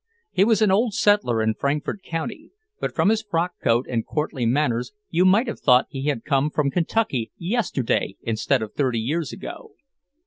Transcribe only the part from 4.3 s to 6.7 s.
manners you might have thought he had come